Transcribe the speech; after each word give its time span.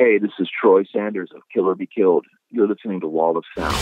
Hey, 0.00 0.16
this 0.16 0.30
is 0.38 0.48
Troy 0.48 0.84
Sanders 0.90 1.28
of 1.36 1.42
Killer 1.52 1.74
Be 1.74 1.84
Killed. 1.84 2.24
You're 2.50 2.66
listening 2.66 3.02
to 3.02 3.06
Wall 3.06 3.36
of 3.36 3.44
Sound. 3.54 3.76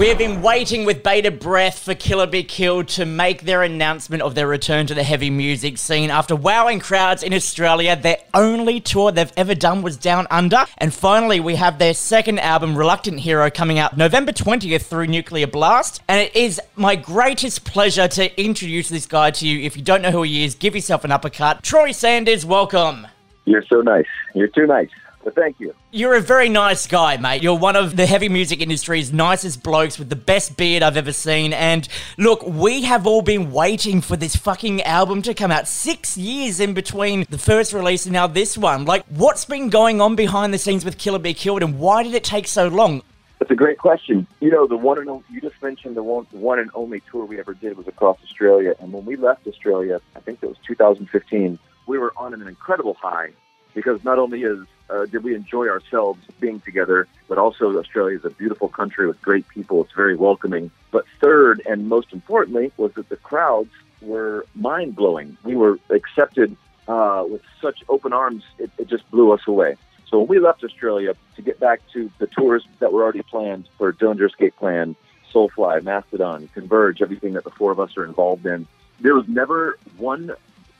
We 0.00 0.08
have 0.08 0.16
been 0.16 0.40
waiting 0.40 0.86
with 0.86 1.02
bated 1.02 1.40
breath 1.40 1.80
for 1.80 1.94
Killer 1.94 2.26
Be 2.26 2.42
Killed 2.42 2.88
to 2.88 3.04
make 3.04 3.42
their 3.42 3.62
announcement 3.62 4.22
of 4.22 4.34
their 4.34 4.46
return 4.46 4.86
to 4.86 4.94
the 4.94 5.02
heavy 5.02 5.28
music 5.28 5.76
scene 5.76 6.08
after 6.08 6.34
wowing 6.34 6.80
crowds 6.80 7.22
in 7.22 7.34
Australia. 7.34 7.94
Their 7.96 8.16
only 8.32 8.80
tour 8.80 9.12
they've 9.12 9.30
ever 9.36 9.54
done 9.54 9.82
was 9.82 9.98
Down 9.98 10.26
Under. 10.30 10.64
And 10.78 10.94
finally, 10.94 11.38
we 11.38 11.56
have 11.56 11.78
their 11.78 11.92
second 11.92 12.38
album, 12.38 12.78
Reluctant 12.78 13.20
Hero, 13.20 13.50
coming 13.50 13.78
out 13.78 13.94
November 13.94 14.32
20th 14.32 14.86
through 14.86 15.08
Nuclear 15.08 15.46
Blast. 15.46 16.00
And 16.08 16.18
it 16.18 16.34
is 16.34 16.58
my 16.76 16.96
greatest 16.96 17.66
pleasure 17.66 18.08
to 18.08 18.42
introduce 18.42 18.88
this 18.88 19.04
guy 19.04 19.32
to 19.32 19.46
you. 19.46 19.66
If 19.66 19.76
you 19.76 19.82
don't 19.82 20.00
know 20.00 20.12
who 20.12 20.22
he 20.22 20.44
is, 20.44 20.54
give 20.54 20.74
yourself 20.74 21.04
an 21.04 21.12
uppercut. 21.12 21.62
Troy 21.62 21.92
Sanders, 21.92 22.46
welcome. 22.46 23.06
You're 23.44 23.64
so 23.68 23.82
nice. 23.82 24.06
You're 24.34 24.48
too 24.48 24.66
nice. 24.66 24.88
But 25.22 25.34
thank 25.34 25.60
you. 25.60 25.74
You're 25.90 26.14
a 26.14 26.20
very 26.20 26.48
nice 26.48 26.86
guy, 26.86 27.16
mate. 27.18 27.42
You're 27.42 27.58
one 27.58 27.76
of 27.76 27.96
the 27.96 28.06
heavy 28.06 28.28
music 28.28 28.60
industry's 28.60 29.12
nicest 29.12 29.62
blokes 29.62 29.98
with 29.98 30.08
the 30.08 30.16
best 30.16 30.56
beard 30.56 30.82
I've 30.82 30.96
ever 30.96 31.12
seen. 31.12 31.52
And 31.52 31.86
look, 32.16 32.42
we 32.46 32.84
have 32.84 33.06
all 33.06 33.20
been 33.20 33.52
waiting 33.52 34.00
for 34.00 34.16
this 34.16 34.34
fucking 34.34 34.82
album 34.82 35.20
to 35.22 35.34
come 35.34 35.50
out. 35.50 35.68
Six 35.68 36.16
years 36.16 36.58
in 36.58 36.72
between 36.72 37.26
the 37.28 37.38
first 37.38 37.72
release 37.72 38.06
and 38.06 38.14
now 38.14 38.26
this 38.26 38.56
one. 38.56 38.86
Like, 38.86 39.04
what's 39.06 39.44
been 39.44 39.68
going 39.68 40.00
on 40.00 40.16
behind 40.16 40.54
the 40.54 40.58
scenes 40.58 40.84
with 40.84 40.96
Killer 40.96 41.18
Be 41.18 41.34
Killed 41.34 41.62
and 41.62 41.78
why 41.78 42.02
did 42.02 42.14
it 42.14 42.24
take 42.24 42.48
so 42.48 42.68
long? 42.68 43.02
That's 43.40 43.50
a 43.50 43.56
great 43.56 43.78
question. 43.78 44.26
You 44.40 44.50
know, 44.50 44.66
the 44.66 44.76
one 44.76 44.98
and 44.98 45.08
only, 45.08 45.24
you 45.30 45.40
just 45.40 45.60
mentioned 45.62 45.96
the 45.96 46.02
one, 46.02 46.26
one 46.30 46.58
and 46.58 46.70
only 46.74 47.02
tour 47.10 47.24
we 47.24 47.38
ever 47.38 47.54
did 47.54 47.76
was 47.76 47.88
across 47.88 48.18
Australia. 48.22 48.74
And 48.80 48.92
when 48.92 49.04
we 49.04 49.16
left 49.16 49.46
Australia, 49.46 50.00
I 50.14 50.20
think 50.20 50.40
it 50.42 50.46
was 50.46 50.58
2015, 50.66 51.58
we 51.86 51.98
were 51.98 52.12
on 52.16 52.34
an 52.34 52.46
incredible 52.46 52.94
high 52.94 53.30
because 53.74 54.04
not 54.04 54.18
only 54.18 54.42
is 54.42 54.60
uh, 54.90 55.06
did 55.06 55.22
we 55.22 55.34
enjoy 55.34 55.68
ourselves 55.68 56.20
being 56.40 56.60
together, 56.60 57.06
but 57.28 57.38
also 57.38 57.78
Australia 57.78 58.18
is 58.18 58.24
a 58.24 58.30
beautiful 58.30 58.68
country 58.68 59.06
with 59.06 59.20
great 59.22 59.46
people. 59.48 59.84
It's 59.84 59.92
very 59.92 60.16
welcoming. 60.16 60.70
But 60.90 61.04
third, 61.20 61.62
and 61.68 61.88
most 61.88 62.12
importantly, 62.12 62.72
was 62.76 62.92
that 62.94 63.08
the 63.08 63.16
crowds 63.16 63.70
were 64.00 64.46
mind 64.54 64.96
blowing. 64.96 65.36
We 65.44 65.56
were 65.56 65.78
accepted 65.90 66.56
uh, 66.88 67.24
with 67.28 67.42
such 67.60 67.84
open 67.88 68.12
arms, 68.12 68.42
it, 68.58 68.70
it 68.78 68.88
just 68.88 69.08
blew 69.10 69.30
us 69.32 69.42
away. 69.46 69.76
So 70.08 70.18
when 70.18 70.26
we 70.26 70.38
left 70.40 70.64
Australia 70.64 71.14
to 71.36 71.42
get 71.42 71.60
back 71.60 71.80
to 71.92 72.10
the 72.18 72.26
tours 72.26 72.66
that 72.80 72.92
were 72.92 73.04
already 73.04 73.22
planned 73.22 73.68
for 73.78 73.92
Dillinger 73.92 74.28
Escape 74.28 74.56
Plan, 74.56 74.96
Soulfly, 75.32 75.84
Mastodon, 75.84 76.48
Converge, 76.52 77.00
everything 77.00 77.34
that 77.34 77.44
the 77.44 77.50
four 77.50 77.70
of 77.70 77.78
us 77.78 77.96
are 77.96 78.04
involved 78.04 78.44
in, 78.44 78.66
there 78.98 79.14
was 79.14 79.28
never 79.28 79.78
one 79.98 80.32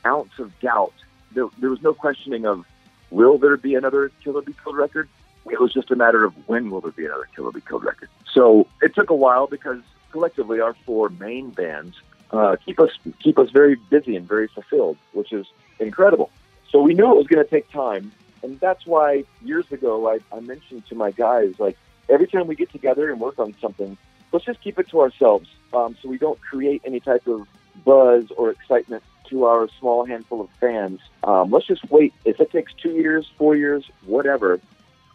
ounce 0.05 0.37
of 0.37 0.51
doubt. 0.59 0.93
There, 1.33 1.47
there 1.59 1.69
was 1.69 1.81
no 1.81 1.93
questioning 1.93 2.45
of 2.45 2.65
will 3.11 3.37
there 3.37 3.57
be 3.57 3.75
another 3.75 4.11
Killer 4.23 4.41
Be 4.41 4.55
Killed 4.63 4.77
record? 4.77 5.07
It 5.49 5.59
was 5.59 5.73
just 5.73 5.91
a 5.91 5.95
matter 5.95 6.23
of 6.23 6.33
when 6.47 6.69
will 6.69 6.81
there 6.81 6.91
be 6.91 7.05
another 7.05 7.27
Killer 7.35 7.51
Be 7.51 7.61
Killed 7.61 7.83
record. 7.83 8.09
So 8.33 8.67
it 8.81 8.95
took 8.95 9.09
a 9.09 9.15
while 9.15 9.47
because 9.47 9.81
collectively 10.11 10.59
our 10.59 10.73
four 10.85 11.09
main 11.09 11.49
bands 11.51 11.95
uh, 12.31 12.55
keep 12.65 12.79
us 12.79 12.91
keep 13.21 13.37
us 13.37 13.49
very 13.49 13.75
busy 13.89 14.15
and 14.15 14.27
very 14.27 14.47
fulfilled, 14.47 14.97
which 15.13 15.33
is 15.33 15.45
incredible. 15.79 16.31
So 16.69 16.81
we 16.81 16.93
knew 16.93 17.11
it 17.11 17.17
was 17.17 17.27
going 17.27 17.43
to 17.43 17.49
take 17.49 17.69
time, 17.69 18.11
and 18.41 18.59
that's 18.59 18.85
why 18.85 19.25
years 19.43 19.69
ago 19.71 20.09
I, 20.09 20.19
I 20.35 20.39
mentioned 20.39 20.85
to 20.87 20.95
my 20.95 21.11
guys 21.11 21.55
like 21.59 21.77
every 22.09 22.27
time 22.27 22.47
we 22.47 22.55
get 22.55 22.71
together 22.71 23.11
and 23.11 23.19
work 23.19 23.37
on 23.39 23.53
something, 23.59 23.97
let's 24.31 24.45
just 24.45 24.61
keep 24.61 24.79
it 24.79 24.89
to 24.89 25.01
ourselves, 25.01 25.49
um, 25.73 25.97
so 26.01 26.07
we 26.07 26.17
don't 26.17 26.39
create 26.39 26.81
any 26.85 26.99
type 26.99 27.27
of 27.27 27.47
buzz 27.83 28.31
or 28.37 28.51
excitement 28.51 29.03
to 29.31 29.45
our 29.45 29.67
small 29.79 30.05
handful 30.05 30.41
of 30.41 30.49
fans. 30.59 30.99
Um, 31.23 31.49
let's 31.49 31.65
just 31.65 31.89
wait. 31.89 32.13
If 32.25 32.39
it 32.39 32.51
takes 32.51 32.73
two 32.73 32.91
years, 32.91 33.29
four 33.37 33.55
years, 33.55 33.83
whatever, 34.05 34.59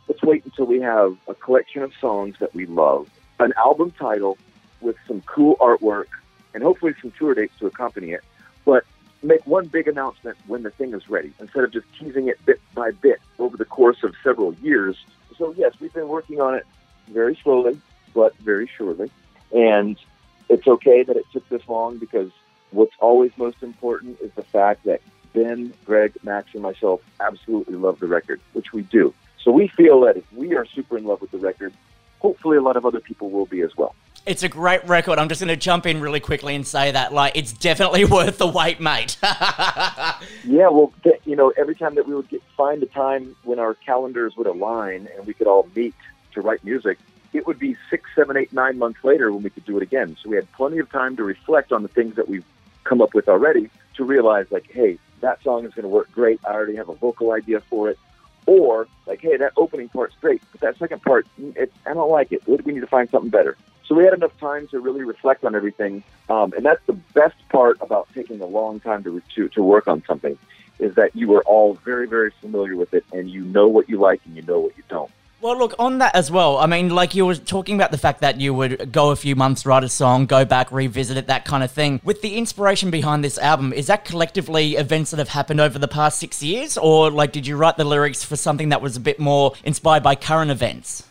let's 0.08 0.22
wait 0.22 0.44
until 0.44 0.64
we 0.66 0.80
have 0.80 1.16
a 1.28 1.34
collection 1.34 1.82
of 1.82 1.92
songs 2.00 2.36
that 2.40 2.52
we 2.54 2.66
love, 2.66 3.08
an 3.38 3.52
album 3.56 3.92
title 3.92 4.36
with 4.80 4.96
some 5.06 5.20
cool 5.22 5.56
artwork, 5.56 6.06
and 6.54 6.62
hopefully 6.62 6.94
some 7.00 7.12
tour 7.12 7.34
dates 7.34 7.52
to 7.58 7.66
accompany 7.66 8.12
it. 8.12 8.24
But 8.64 8.84
make 9.22 9.46
one 9.46 9.66
big 9.66 9.86
announcement 9.86 10.36
when 10.46 10.62
the 10.62 10.70
thing 10.70 10.94
is 10.94 11.08
ready 11.08 11.32
instead 11.38 11.64
of 11.64 11.72
just 11.72 11.86
teasing 11.98 12.28
it 12.28 12.44
bit 12.46 12.60
by 12.74 12.90
bit 12.90 13.20
over 13.38 13.56
the 13.56 13.64
course 13.64 14.02
of 14.02 14.14
several 14.24 14.54
years. 14.54 14.96
So, 15.38 15.54
yes, 15.56 15.74
we've 15.78 15.92
been 15.92 16.08
working 16.08 16.40
on 16.40 16.54
it 16.54 16.66
very 17.08 17.38
slowly, 17.42 17.78
but 18.14 18.36
very 18.38 18.68
surely. 18.76 19.10
And 19.52 19.98
it's 20.48 20.66
okay 20.66 21.02
that 21.02 21.16
it 21.16 21.24
took 21.32 21.46
this 21.50 21.62
long 21.68 21.98
because 21.98 22.30
always 23.06 23.30
most 23.36 23.62
important 23.62 24.20
is 24.20 24.32
the 24.34 24.42
fact 24.42 24.84
that 24.84 25.00
Ben, 25.32 25.72
Greg, 25.84 26.12
Max, 26.24 26.48
and 26.54 26.62
myself 26.62 27.00
absolutely 27.20 27.76
love 27.76 28.00
the 28.00 28.08
record, 28.08 28.40
which 28.52 28.72
we 28.72 28.82
do. 28.82 29.14
So 29.42 29.52
we 29.52 29.68
feel 29.68 30.00
that 30.00 30.16
if 30.16 30.24
we 30.32 30.56
are 30.56 30.66
super 30.66 30.98
in 30.98 31.04
love 31.04 31.20
with 31.20 31.30
the 31.30 31.38
record, 31.38 31.72
hopefully 32.18 32.56
a 32.56 32.60
lot 32.60 32.76
of 32.76 32.84
other 32.84 32.98
people 32.98 33.30
will 33.30 33.46
be 33.46 33.60
as 33.60 33.76
well. 33.76 33.94
It's 34.26 34.42
a 34.42 34.48
great 34.48 34.84
record. 34.88 35.20
I'm 35.20 35.28
just 35.28 35.40
going 35.40 35.56
to 35.56 35.56
jump 35.56 35.86
in 35.86 36.00
really 36.00 36.18
quickly 36.18 36.56
and 36.56 36.66
say 36.66 36.90
that, 36.90 37.12
like, 37.12 37.36
it's 37.36 37.52
definitely 37.52 38.04
worth 38.16 38.38
the 38.38 38.48
wait, 38.48 38.80
mate. 38.80 39.18
yeah, 39.22 40.68
well, 40.68 40.92
you 41.24 41.36
know, 41.36 41.52
every 41.56 41.76
time 41.76 41.94
that 41.94 42.08
we 42.08 42.14
would 42.16 42.28
get, 42.28 42.42
find 42.56 42.82
a 42.82 42.86
time 42.86 43.36
when 43.44 43.60
our 43.60 43.74
calendars 43.74 44.36
would 44.36 44.48
align 44.48 45.08
and 45.16 45.26
we 45.28 45.32
could 45.32 45.46
all 45.46 45.68
meet 45.76 45.94
to 46.32 46.40
write 46.40 46.64
music, 46.64 46.98
it 47.32 47.46
would 47.46 47.60
be 47.60 47.76
six, 47.88 48.10
seven, 48.16 48.36
eight, 48.36 48.52
nine 48.52 48.78
months 48.78 49.04
later 49.04 49.30
when 49.32 49.44
we 49.44 49.50
could 49.50 49.64
do 49.64 49.76
it 49.76 49.82
again. 49.82 50.16
So 50.20 50.28
we 50.28 50.34
had 50.36 50.50
plenty 50.52 50.78
of 50.78 50.90
time 50.90 51.14
to 51.16 51.22
reflect 51.22 51.70
on 51.70 51.82
the 51.82 51.88
things 51.88 52.16
that 52.16 52.28
we've 52.28 52.44
come 52.86 53.02
up 53.02 53.14
with 53.14 53.28
already 53.28 53.68
to 53.96 54.04
realize 54.04 54.46
like, 54.50 54.70
hey, 54.70 54.98
that 55.20 55.42
song 55.42 55.64
is 55.64 55.74
going 55.74 55.82
to 55.82 55.88
work 55.88 56.10
great. 56.12 56.40
I 56.46 56.52
already 56.52 56.76
have 56.76 56.88
a 56.88 56.94
vocal 56.94 57.32
idea 57.32 57.60
for 57.60 57.90
it. 57.90 57.98
Or 58.46 58.86
like, 59.06 59.20
hey, 59.20 59.36
that 59.36 59.52
opening 59.56 59.88
part's 59.88 60.14
great, 60.20 60.40
but 60.52 60.60
that 60.60 60.78
second 60.78 61.02
part, 61.02 61.26
it, 61.36 61.72
I 61.84 61.94
don't 61.94 62.10
like 62.10 62.30
it. 62.30 62.46
We 62.46 62.72
need 62.72 62.80
to 62.80 62.86
find 62.86 63.10
something 63.10 63.30
better. 63.30 63.56
So 63.86 63.94
we 63.94 64.04
had 64.04 64.14
enough 64.14 64.38
time 64.38 64.68
to 64.68 64.80
really 64.80 65.02
reflect 65.02 65.44
on 65.44 65.54
everything, 65.54 66.02
um, 66.28 66.52
and 66.52 66.64
that's 66.64 66.84
the 66.86 66.92
best 66.92 67.36
part 67.48 67.78
about 67.80 68.08
taking 68.14 68.40
a 68.40 68.46
long 68.46 68.80
time 68.80 69.04
to, 69.04 69.22
to 69.34 69.48
to 69.50 69.62
work 69.62 69.86
on 69.86 70.02
something, 70.06 70.36
is 70.80 70.94
that 70.96 71.14
you 71.14 71.32
are 71.36 71.42
all 71.44 71.74
very 71.74 72.08
very 72.08 72.32
familiar 72.40 72.74
with 72.74 72.94
it, 72.94 73.04
and 73.12 73.30
you 73.30 73.44
know 73.44 73.68
what 73.68 73.88
you 73.88 73.98
like 73.98 74.20
and 74.26 74.34
you 74.34 74.42
know 74.42 74.58
what 74.58 74.76
you 74.76 74.82
don't. 74.88 75.10
Well, 75.38 75.58
look, 75.58 75.74
on 75.78 75.98
that 75.98 76.14
as 76.14 76.30
well, 76.30 76.56
I 76.56 76.66
mean, 76.66 76.88
like 76.88 77.14
you 77.14 77.26
were 77.26 77.34
talking 77.34 77.74
about 77.74 77.90
the 77.90 77.98
fact 77.98 78.22
that 78.22 78.40
you 78.40 78.54
would 78.54 78.90
go 78.90 79.10
a 79.10 79.16
few 79.16 79.36
months, 79.36 79.66
write 79.66 79.84
a 79.84 79.88
song, 79.88 80.24
go 80.24 80.46
back, 80.46 80.72
revisit 80.72 81.18
it, 81.18 81.26
that 81.26 81.44
kind 81.44 81.62
of 81.62 81.70
thing. 81.70 82.00
With 82.02 82.22
the 82.22 82.36
inspiration 82.36 82.90
behind 82.90 83.22
this 83.22 83.36
album, 83.36 83.74
is 83.74 83.88
that 83.88 84.06
collectively 84.06 84.76
events 84.76 85.10
that 85.10 85.18
have 85.18 85.28
happened 85.28 85.60
over 85.60 85.78
the 85.78 85.88
past 85.88 86.18
six 86.18 86.42
years? 86.42 86.78
Or, 86.78 87.10
like, 87.10 87.32
did 87.32 87.46
you 87.46 87.56
write 87.56 87.76
the 87.76 87.84
lyrics 87.84 88.24
for 88.24 88.34
something 88.34 88.70
that 88.70 88.80
was 88.80 88.96
a 88.96 89.00
bit 89.00 89.20
more 89.20 89.52
inspired 89.62 90.02
by 90.02 90.14
current 90.14 90.50
events? 90.50 91.06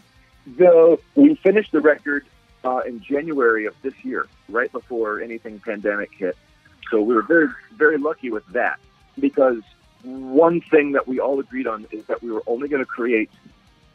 The, 0.58 0.98
we 1.14 1.36
finished 1.36 1.72
the 1.72 1.82
record 1.82 2.26
uh, 2.64 2.80
in 2.80 3.02
January 3.02 3.66
of 3.66 3.76
this 3.84 3.94
year, 4.04 4.28
right 4.50 4.72
before 4.72 5.22
anything 5.22 5.60
pandemic 5.60 6.12
hit. 6.16 6.36
So 6.90 7.00
we 7.00 7.14
were 7.14 7.22
very, 7.22 7.48
very 7.76 8.00
lucky 8.00 8.32
with 8.32 8.46
that 8.48 8.80
because 9.20 9.62
one 10.04 10.62
thing 10.62 10.94
that 10.94 11.08
we 11.08 11.20
all 11.20 11.40
agreed 11.40 11.68
on 11.68 11.86
is 11.92 12.06
that 12.06 12.24
we 12.24 12.32
were 12.32 12.44
only 12.48 12.68
going 12.68 12.82
to 12.82 12.88
create 12.88 13.30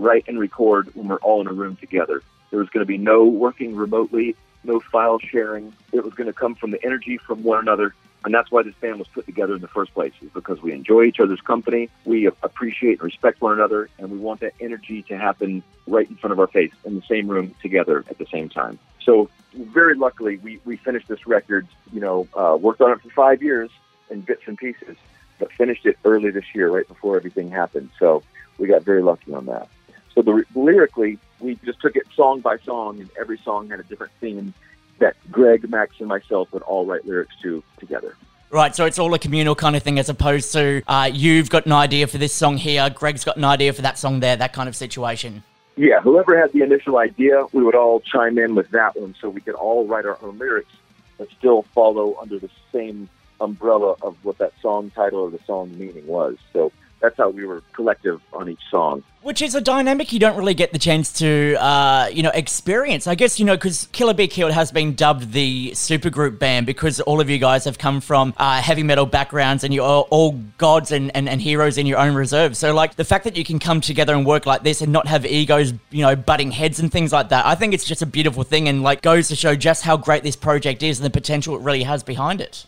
write 0.00 0.24
and 0.28 0.38
record 0.38 0.94
when 0.94 1.08
we're 1.08 1.16
all 1.16 1.40
in 1.40 1.46
a 1.46 1.52
room 1.52 1.76
together. 1.76 2.22
There 2.50 2.58
was 2.58 2.68
going 2.70 2.82
to 2.82 2.88
be 2.88 2.98
no 2.98 3.24
working 3.24 3.76
remotely, 3.76 4.34
no 4.64 4.80
file 4.80 5.18
sharing. 5.18 5.72
It 5.92 6.04
was 6.04 6.14
going 6.14 6.26
to 6.26 6.32
come 6.32 6.54
from 6.54 6.70
the 6.70 6.84
energy 6.84 7.16
from 7.18 7.42
one 7.42 7.60
another. 7.60 7.94
And 8.24 8.34
that's 8.34 8.50
why 8.50 8.62
this 8.62 8.74
band 8.74 8.98
was 8.98 9.08
put 9.08 9.24
together 9.24 9.54
in 9.54 9.62
the 9.62 9.68
first 9.68 9.94
place, 9.94 10.12
is 10.20 10.30
because 10.32 10.60
we 10.60 10.72
enjoy 10.72 11.04
each 11.04 11.20
other's 11.20 11.40
company, 11.40 11.88
we 12.04 12.26
appreciate 12.26 13.00
and 13.00 13.02
respect 13.02 13.40
one 13.40 13.52
another, 13.52 13.88
and 13.98 14.10
we 14.10 14.18
want 14.18 14.40
that 14.40 14.52
energy 14.60 15.02
to 15.04 15.16
happen 15.16 15.62
right 15.86 16.08
in 16.08 16.16
front 16.16 16.32
of 16.32 16.38
our 16.38 16.46
face 16.46 16.72
in 16.84 16.96
the 16.96 17.02
same 17.08 17.28
room 17.28 17.54
together 17.62 18.04
at 18.10 18.18
the 18.18 18.26
same 18.26 18.50
time. 18.50 18.78
So, 19.02 19.30
very 19.54 19.94
luckily, 19.94 20.36
we, 20.36 20.60
we 20.66 20.76
finished 20.76 21.08
this 21.08 21.26
record, 21.26 21.66
you 21.92 22.00
know, 22.00 22.28
uh, 22.34 22.58
worked 22.60 22.82
on 22.82 22.92
it 22.92 23.00
for 23.00 23.08
five 23.10 23.42
years 23.42 23.70
in 24.10 24.20
bits 24.20 24.42
and 24.46 24.56
pieces, 24.58 24.98
but 25.38 25.50
finished 25.52 25.86
it 25.86 25.96
early 26.04 26.30
this 26.30 26.44
year, 26.54 26.68
right 26.68 26.86
before 26.86 27.16
everything 27.16 27.50
happened. 27.50 27.88
So, 27.98 28.22
we 28.58 28.68
got 28.68 28.82
very 28.82 29.02
lucky 29.02 29.32
on 29.32 29.46
that. 29.46 29.68
So 30.14 30.22
the 30.22 30.44
lyrically, 30.54 31.18
we 31.38 31.56
just 31.64 31.80
took 31.80 31.96
it 31.96 32.06
song 32.14 32.40
by 32.40 32.58
song, 32.58 33.00
and 33.00 33.10
every 33.18 33.38
song 33.38 33.70
had 33.70 33.80
a 33.80 33.84
different 33.84 34.12
theme 34.20 34.52
that 34.98 35.16
Greg, 35.30 35.68
Max, 35.70 35.94
and 35.98 36.08
myself 36.08 36.52
would 36.52 36.62
all 36.62 36.84
write 36.84 37.06
lyrics 37.06 37.34
to 37.42 37.62
together. 37.78 38.16
Right, 38.50 38.74
so 38.74 38.84
it's 38.84 38.98
all 38.98 39.14
a 39.14 39.18
communal 39.18 39.54
kind 39.54 39.76
of 39.76 39.82
thing 39.82 39.98
as 39.98 40.08
opposed 40.08 40.52
to 40.52 40.82
uh, 40.88 41.08
you've 41.12 41.50
got 41.50 41.66
an 41.66 41.72
idea 41.72 42.08
for 42.08 42.18
this 42.18 42.32
song 42.32 42.56
here, 42.56 42.90
Greg's 42.90 43.22
got 43.22 43.36
an 43.36 43.44
idea 43.44 43.72
for 43.72 43.82
that 43.82 43.96
song 43.96 44.18
there, 44.18 44.34
that 44.36 44.52
kind 44.52 44.68
of 44.68 44.74
situation. 44.74 45.44
Yeah, 45.76 46.00
whoever 46.00 46.36
had 46.38 46.52
the 46.52 46.62
initial 46.62 46.98
idea, 46.98 47.46
we 47.52 47.62
would 47.62 47.76
all 47.76 48.00
chime 48.00 48.38
in 48.38 48.56
with 48.56 48.68
that 48.70 49.00
one 49.00 49.14
so 49.20 49.28
we 49.28 49.40
could 49.40 49.54
all 49.54 49.86
write 49.86 50.04
our 50.04 50.18
own 50.20 50.36
lyrics 50.38 50.72
but 51.20 51.28
still 51.38 51.62
follow 51.74 52.16
under 52.18 52.38
the 52.38 52.48
same 52.72 53.06
umbrella 53.42 53.94
of 54.00 54.16
what 54.24 54.38
that 54.38 54.54
song 54.62 54.90
title 54.90 55.20
or 55.20 55.30
the 55.30 55.38
song 55.46 55.70
meaning 55.78 56.06
was. 56.06 56.36
So 56.54 56.72
that's 57.00 57.16
how 57.16 57.30
we 57.30 57.46
were 57.46 57.62
collective 57.72 58.20
on 58.32 58.48
each 58.48 58.60
song. 58.70 59.02
Which 59.22 59.42
is 59.42 59.54
a 59.54 59.60
dynamic 59.60 60.12
you 60.12 60.18
don't 60.18 60.36
really 60.36 60.54
get 60.54 60.72
the 60.72 60.78
chance 60.78 61.12
to, 61.14 61.56
uh, 61.62 62.08
you 62.12 62.22
know, 62.22 62.30
experience. 62.30 63.06
I 63.06 63.14
guess, 63.14 63.38
you 63.38 63.44
know, 63.44 63.54
because 63.54 63.88
Killer 63.92 64.14
Be 64.14 64.28
Killed 64.28 64.52
has 64.52 64.72
been 64.72 64.94
dubbed 64.94 65.32
the 65.32 65.72
supergroup 65.72 66.38
band 66.38 66.64
because 66.64 67.00
all 67.00 67.20
of 67.20 67.28
you 67.28 67.38
guys 67.38 67.64
have 67.64 67.76
come 67.76 68.00
from 68.00 68.32
uh, 68.38 68.62
heavy 68.62 68.82
metal 68.82 69.04
backgrounds 69.06 69.64
and 69.64 69.74
you're 69.74 69.84
all, 69.84 70.06
all 70.10 70.32
gods 70.56 70.90
and, 70.92 71.14
and, 71.14 71.28
and, 71.28 71.40
heroes 71.40 71.76
in 71.76 71.86
your 71.86 71.98
own 71.98 72.14
reserve. 72.14 72.56
So, 72.56 72.72
like, 72.74 72.96
the 72.96 73.04
fact 73.04 73.24
that 73.24 73.36
you 73.36 73.44
can 73.44 73.58
come 73.58 73.80
together 73.80 74.14
and 74.14 74.24
work 74.24 74.46
like 74.46 74.62
this 74.62 74.80
and 74.80 74.92
not 74.92 75.06
have 75.06 75.26
egos, 75.26 75.72
you 75.90 76.02
know, 76.02 76.16
butting 76.16 76.50
heads 76.50 76.80
and 76.80 76.90
things 76.90 77.12
like 77.12 77.28
that, 77.30 77.44
I 77.44 77.54
think 77.54 77.74
it's 77.74 77.84
just 77.84 78.02
a 78.02 78.06
beautiful 78.06 78.42
thing 78.42 78.68
and, 78.68 78.82
like, 78.82 79.02
goes 79.02 79.28
to 79.28 79.36
show 79.36 79.54
just 79.54 79.82
how 79.82 79.96
great 79.96 80.22
this 80.22 80.36
project 80.36 80.82
is 80.82 80.98
and 80.98 81.04
the 81.04 81.10
potential 81.10 81.56
it 81.56 81.60
really 81.60 81.82
has 81.82 82.02
behind 82.02 82.40
it. 82.40 82.64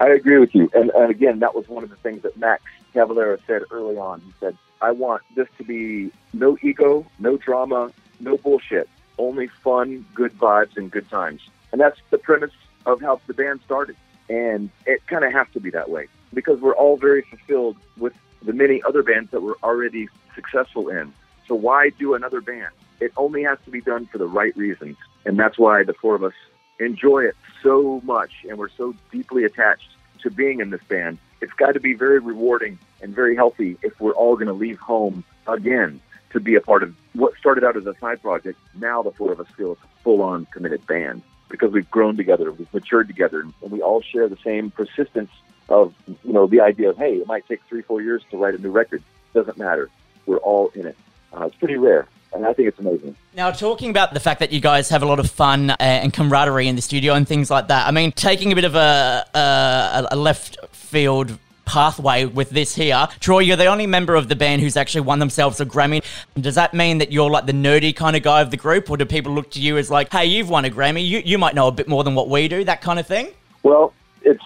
I 0.00 0.08
agree 0.08 0.38
with 0.38 0.54
you. 0.54 0.70
And, 0.74 0.90
and 0.90 1.10
again, 1.10 1.38
that 1.40 1.54
was 1.54 1.68
one 1.68 1.84
of 1.84 1.90
the 1.90 1.96
things 1.96 2.22
that 2.22 2.36
Max 2.36 2.62
Cavalera 2.94 3.38
said 3.46 3.62
early 3.70 3.96
on. 3.96 4.20
He 4.20 4.32
said, 4.40 4.56
I 4.80 4.90
want 4.90 5.22
this 5.34 5.48
to 5.58 5.64
be 5.64 6.10
no 6.32 6.56
ego, 6.62 7.06
no 7.18 7.36
drama, 7.36 7.92
no 8.20 8.36
bullshit, 8.36 8.88
only 9.18 9.46
fun, 9.46 10.04
good 10.14 10.32
vibes, 10.38 10.76
and 10.76 10.90
good 10.90 11.08
times. 11.08 11.40
And 11.70 11.80
that's 11.80 11.98
the 12.10 12.18
premise 12.18 12.52
of 12.86 13.00
how 13.00 13.20
the 13.26 13.34
band 13.34 13.60
started. 13.64 13.96
And 14.28 14.70
it 14.86 15.06
kind 15.06 15.24
of 15.24 15.32
has 15.32 15.46
to 15.52 15.60
be 15.60 15.70
that 15.70 15.90
way 15.90 16.08
because 16.32 16.60
we're 16.60 16.74
all 16.74 16.96
very 16.96 17.22
fulfilled 17.22 17.76
with 17.96 18.14
the 18.42 18.52
many 18.52 18.82
other 18.82 19.02
bands 19.02 19.30
that 19.30 19.42
we're 19.42 19.58
already 19.62 20.08
successful 20.34 20.88
in. 20.88 21.12
So 21.46 21.54
why 21.54 21.90
do 21.90 22.14
another 22.14 22.40
band? 22.40 22.72
It 23.00 23.12
only 23.16 23.42
has 23.44 23.58
to 23.64 23.70
be 23.70 23.80
done 23.80 24.06
for 24.06 24.18
the 24.18 24.26
right 24.26 24.56
reasons. 24.56 24.96
And 25.24 25.38
that's 25.38 25.58
why 25.58 25.84
the 25.84 25.92
four 25.92 26.14
of 26.14 26.24
us 26.24 26.32
enjoy 26.78 27.24
it 27.24 27.36
so 27.62 28.00
much 28.04 28.44
and 28.48 28.58
we're 28.58 28.70
so 28.70 28.94
deeply 29.10 29.44
attached 29.44 29.90
to 30.22 30.30
being 30.30 30.60
in 30.60 30.70
this 30.70 30.82
band. 30.88 31.18
It's 31.42 31.52
got 31.54 31.72
to 31.72 31.80
be 31.80 31.92
very 31.92 32.20
rewarding 32.20 32.78
and 33.02 33.14
very 33.14 33.34
healthy 33.34 33.76
if 33.82 34.00
we're 34.00 34.12
all 34.12 34.36
going 34.36 34.46
to 34.46 34.52
leave 34.52 34.78
home 34.78 35.24
again 35.46 36.00
to 36.30 36.40
be 36.40 36.54
a 36.54 36.60
part 36.60 36.82
of 36.82 36.94
what 37.14 37.36
started 37.36 37.64
out 37.64 37.76
as 37.76 37.84
a 37.84 37.94
side 37.98 38.22
project. 38.22 38.58
Now 38.74 39.02
the 39.02 39.10
four 39.10 39.32
of 39.32 39.40
us 39.40 39.48
feel 39.56 39.72
it's 39.72 39.82
a 39.82 40.02
full 40.02 40.22
on 40.22 40.46
committed 40.46 40.86
band 40.86 41.22
because 41.48 41.72
we've 41.72 41.90
grown 41.90 42.16
together, 42.16 42.50
we've 42.52 42.72
matured 42.72 43.08
together, 43.08 43.40
and 43.40 43.70
we 43.70 43.82
all 43.82 44.00
share 44.00 44.28
the 44.28 44.38
same 44.38 44.70
persistence 44.70 45.30
of, 45.68 45.94
you 46.24 46.32
know, 46.32 46.46
the 46.46 46.60
idea 46.60 46.90
of, 46.90 46.96
hey, 46.96 47.16
it 47.16 47.26
might 47.26 47.46
take 47.46 47.60
three, 47.68 47.82
four 47.82 48.00
years 48.00 48.22
to 48.30 48.36
write 48.36 48.54
a 48.54 48.58
new 48.58 48.70
record. 48.70 49.02
Doesn't 49.34 49.58
matter. 49.58 49.90
We're 50.26 50.38
all 50.38 50.70
in 50.74 50.86
it. 50.86 50.96
Uh, 51.32 51.46
it's 51.46 51.56
pretty 51.56 51.76
rare 51.76 52.08
and 52.34 52.46
I 52.46 52.52
think 52.52 52.68
it's 52.68 52.78
amazing. 52.78 53.16
Now, 53.34 53.50
talking 53.50 53.90
about 53.90 54.14
the 54.14 54.20
fact 54.20 54.40
that 54.40 54.52
you 54.52 54.60
guys 54.60 54.88
have 54.88 55.02
a 55.02 55.06
lot 55.06 55.18
of 55.18 55.30
fun 55.30 55.70
uh, 55.70 55.76
and 55.78 56.12
camaraderie 56.12 56.68
in 56.68 56.76
the 56.76 56.82
studio 56.82 57.14
and 57.14 57.26
things 57.26 57.50
like 57.50 57.68
that, 57.68 57.86
I 57.86 57.90
mean, 57.90 58.12
taking 58.12 58.52
a 58.52 58.54
bit 58.54 58.64
of 58.64 58.74
a, 58.74 59.26
a, 59.34 60.08
a 60.12 60.16
left 60.16 60.58
field 60.92 61.38
pathway 61.64 62.26
with 62.26 62.50
this 62.50 62.74
here. 62.74 63.08
Troy, 63.18 63.38
you're 63.38 63.56
the 63.56 63.64
only 63.64 63.86
member 63.86 64.14
of 64.14 64.28
the 64.28 64.36
band 64.36 64.60
who's 64.60 64.76
actually 64.76 65.00
won 65.00 65.20
themselves 65.20 65.58
a 65.58 65.64
Grammy. 65.64 66.04
Does 66.38 66.54
that 66.56 66.74
mean 66.74 66.98
that 66.98 67.10
you're 67.10 67.30
like 67.30 67.46
the 67.46 67.54
nerdy 67.54 67.96
kind 67.96 68.14
of 68.14 68.22
guy 68.22 68.42
of 68.42 68.50
the 68.50 68.58
group, 68.58 68.90
or 68.90 68.98
do 68.98 69.06
people 69.06 69.32
look 69.32 69.50
to 69.52 69.60
you 69.60 69.78
as 69.78 69.90
like, 69.90 70.12
hey, 70.12 70.26
you've 70.26 70.50
won 70.50 70.66
a 70.66 70.70
Grammy, 70.70 71.06
you, 71.06 71.22
you 71.24 71.38
might 71.38 71.54
know 71.54 71.68
a 71.68 71.72
bit 71.72 71.88
more 71.88 72.04
than 72.04 72.14
what 72.14 72.28
we 72.28 72.46
do, 72.46 72.62
that 72.64 72.82
kind 72.82 72.98
of 72.98 73.06
thing? 73.06 73.30
Well, 73.62 73.94
it's 74.20 74.44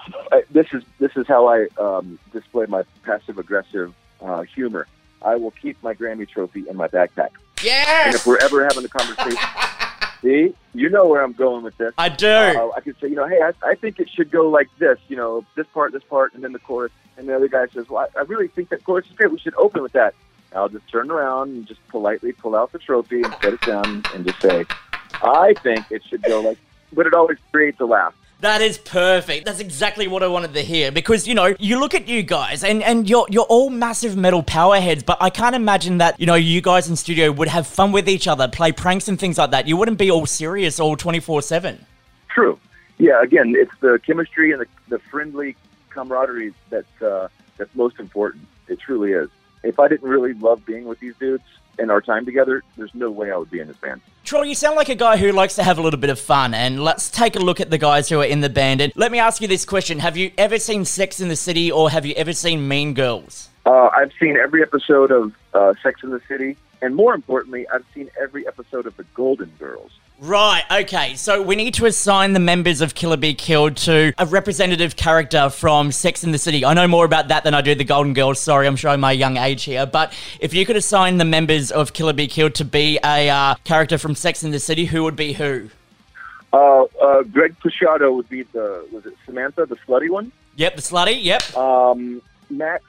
this 0.52 0.66
is 0.72 0.84
this 1.00 1.10
is 1.16 1.26
how 1.26 1.48
I 1.48 1.66
um, 1.78 2.18
display 2.32 2.66
my 2.66 2.84
passive 3.02 3.38
aggressive 3.38 3.92
uh, 4.22 4.42
humor. 4.42 4.86
I 5.20 5.34
will 5.34 5.50
keep 5.50 5.82
my 5.82 5.94
Grammy 5.94 6.28
trophy 6.28 6.68
in 6.68 6.76
my 6.76 6.86
backpack. 6.86 7.30
Yes. 7.62 8.06
And 8.06 8.14
if 8.14 8.24
we're 8.24 8.38
ever 8.38 8.62
having 8.62 8.84
a 8.84 8.88
conversation, 8.88 9.36
see, 10.22 10.54
you 10.74 10.88
know 10.88 11.06
where 11.06 11.22
I'm 11.22 11.32
going 11.32 11.62
with 11.62 11.76
this. 11.78 11.94
I 11.98 12.08
do. 12.08 12.26
Uh, 12.26 12.70
I 12.76 12.80
could 12.80 12.98
say, 13.00 13.08
you 13.08 13.16
know, 13.16 13.26
hey, 13.26 13.40
I, 13.42 13.52
I 13.66 13.74
think 13.74 13.98
it 14.00 14.10
should 14.10 14.30
go 14.30 14.48
like 14.48 14.68
this. 14.78 14.98
You 15.08 15.16
know, 15.16 15.44
this 15.54 15.66
part, 15.72 15.92
this 15.92 16.04
part, 16.04 16.34
and 16.34 16.42
then 16.44 16.52
the 16.52 16.58
chorus. 16.58 16.92
And 17.16 17.28
the 17.28 17.34
other 17.34 17.48
guy 17.48 17.66
says, 17.68 17.88
well, 17.88 18.08
I, 18.14 18.20
I 18.20 18.22
really 18.22 18.48
think 18.48 18.68
that 18.70 18.84
chorus 18.84 19.06
is 19.06 19.12
great. 19.12 19.32
We 19.32 19.38
should 19.38 19.54
open 19.56 19.82
with 19.82 19.92
that. 19.92 20.14
And 20.50 20.58
I'll 20.58 20.68
just 20.68 20.88
turn 20.90 21.10
around 21.10 21.50
and 21.50 21.66
just 21.66 21.86
politely 21.88 22.32
pull 22.32 22.54
out 22.54 22.72
the 22.72 22.78
trophy 22.78 23.22
and 23.22 23.34
set 23.42 23.54
it 23.54 23.60
down 23.62 24.02
and 24.14 24.26
just 24.26 24.40
say, 24.40 24.66
I 25.22 25.54
think 25.62 25.90
it 25.90 26.02
should 26.04 26.22
go 26.22 26.40
like, 26.40 26.58
but 26.92 27.06
it 27.06 27.14
always 27.14 27.38
creates 27.50 27.80
a 27.80 27.86
laugh. 27.86 28.14
That 28.40 28.60
is 28.60 28.76
perfect. 28.76 29.46
That's 29.46 29.60
exactly 29.60 30.06
what 30.08 30.22
I 30.22 30.26
wanted 30.26 30.52
to 30.54 30.62
hear 30.62 30.92
because 30.92 31.26
you 31.26 31.34
know 31.34 31.54
you 31.58 31.80
look 31.80 31.94
at 31.94 32.06
you 32.06 32.22
guys 32.22 32.64
and 32.64 32.82
and 32.82 33.08
you're 33.08 33.26
you're 33.30 33.44
all 33.44 33.70
massive 33.70 34.14
metal 34.14 34.42
powerheads, 34.42 35.04
but 35.06 35.16
I 35.22 35.30
can't 35.30 35.56
imagine 35.56 35.98
that 35.98 36.20
you 36.20 36.26
know 36.26 36.34
you 36.34 36.60
guys 36.60 36.88
in 36.88 36.96
studio 36.96 37.32
would 37.32 37.48
have 37.48 37.66
fun 37.66 37.92
with 37.92 38.08
each 38.08 38.28
other, 38.28 38.46
play 38.46 38.72
pranks 38.72 39.08
and 39.08 39.18
things 39.18 39.38
like 39.38 39.52
that. 39.52 39.66
You 39.66 39.78
wouldn't 39.78 39.98
be 39.98 40.10
all 40.10 40.26
serious 40.26 40.78
all 40.78 40.96
twenty 40.96 41.20
four 41.20 41.40
seven. 41.40 41.86
True. 42.28 42.58
Yeah. 42.98 43.22
Again, 43.22 43.54
it's 43.56 43.72
the 43.80 43.98
chemistry 44.04 44.52
and 44.52 44.60
the, 44.60 44.66
the 44.88 44.98
friendly 44.98 45.56
camaraderie 45.88 46.52
that's 46.68 47.02
uh, 47.02 47.28
that's 47.56 47.74
most 47.74 47.98
important. 47.98 48.46
It 48.68 48.80
truly 48.80 49.12
is. 49.12 49.30
If 49.62 49.80
I 49.80 49.88
didn't 49.88 50.08
really 50.08 50.34
love 50.34 50.66
being 50.66 50.84
with 50.84 51.00
these 51.00 51.16
dudes, 51.16 51.44
in 51.78 51.90
our 51.90 52.00
time 52.00 52.24
together, 52.24 52.62
there's 52.76 52.94
no 52.94 53.10
way 53.10 53.30
I 53.30 53.36
would 53.36 53.50
be 53.50 53.60
in 53.60 53.68
this 53.68 53.76
band. 53.76 54.00
Troy, 54.24 54.42
you 54.42 54.54
sound 54.54 54.76
like 54.76 54.88
a 54.88 54.94
guy 54.94 55.16
who 55.16 55.30
likes 55.32 55.54
to 55.56 55.62
have 55.62 55.78
a 55.78 55.82
little 55.82 56.00
bit 56.00 56.10
of 56.10 56.18
fun, 56.18 56.54
and 56.54 56.82
let's 56.82 57.10
take 57.10 57.36
a 57.36 57.38
look 57.38 57.60
at 57.60 57.70
the 57.70 57.78
guys 57.78 58.08
who 58.08 58.20
are 58.20 58.24
in 58.24 58.40
the 58.40 58.48
band. 58.48 58.80
And 58.80 58.92
let 58.96 59.12
me 59.12 59.18
ask 59.18 59.40
you 59.40 59.48
this 59.48 59.64
question 59.64 59.98
Have 60.00 60.16
you 60.16 60.32
ever 60.36 60.58
seen 60.58 60.84
Sex 60.84 61.20
in 61.20 61.28
the 61.28 61.36
City, 61.36 61.70
or 61.70 61.90
have 61.90 62.04
you 62.04 62.14
ever 62.14 62.32
seen 62.32 62.66
Mean 62.66 62.94
Girls? 62.94 63.48
Uh, 63.66 63.90
I've 63.92 64.12
seen 64.20 64.36
every 64.36 64.62
episode 64.62 65.10
of 65.10 65.34
uh, 65.52 65.74
Sex 65.82 66.04
in 66.04 66.10
the 66.10 66.20
City, 66.28 66.56
and 66.80 66.94
more 66.94 67.14
importantly, 67.14 67.66
I've 67.68 67.84
seen 67.92 68.08
every 68.20 68.46
episode 68.46 68.86
of 68.86 68.96
The 68.96 69.02
Golden 69.14 69.50
Girls. 69.58 69.90
Right, 70.20 70.62
okay. 70.70 71.14
So 71.16 71.42
we 71.42 71.56
need 71.56 71.74
to 71.74 71.86
assign 71.86 72.32
the 72.32 72.40
members 72.40 72.80
of 72.80 72.94
Killer 72.94 73.16
Be 73.16 73.34
Killed 73.34 73.76
to 73.78 74.14
a 74.16 74.24
representative 74.24 74.94
character 74.94 75.50
from 75.50 75.90
Sex 75.90 76.22
in 76.22 76.30
the 76.30 76.38
City. 76.38 76.64
I 76.64 76.74
know 76.74 76.86
more 76.86 77.04
about 77.04 77.28
that 77.28 77.42
than 77.42 77.54
I 77.54 77.60
do 77.60 77.74
the 77.74 77.84
Golden 77.84 78.14
Girls. 78.14 78.40
Sorry, 78.40 78.68
I'm 78.68 78.76
showing 78.76 79.00
my 79.00 79.12
young 79.12 79.36
age 79.36 79.64
here. 79.64 79.84
But 79.84 80.16
if 80.40 80.54
you 80.54 80.64
could 80.64 80.76
assign 80.76 81.18
the 81.18 81.24
members 81.24 81.72
of 81.72 81.92
Killer 81.92 82.12
Be 82.12 82.28
Killed 82.28 82.54
to 82.54 82.64
be 82.64 83.00
a 83.04 83.28
uh, 83.28 83.56
character 83.64 83.98
from 83.98 84.14
Sex 84.14 84.44
in 84.44 84.52
the 84.52 84.60
City, 84.60 84.86
who 84.86 85.02
would 85.02 85.16
be 85.16 85.32
who? 85.32 85.68
Uh, 86.52 86.84
uh, 86.84 87.22
Greg 87.24 87.56
Puciato 87.58 88.14
would 88.14 88.28
be 88.28 88.44
the, 88.44 88.86
was 88.92 89.04
it 89.04 89.14
Samantha, 89.26 89.66
the 89.66 89.76
slutty 89.76 90.08
one? 90.08 90.30
Yep, 90.54 90.76
the 90.76 90.82
slutty, 90.82 91.22
yep. 91.22 91.54
Um, 91.54 92.22
Max 92.48 92.84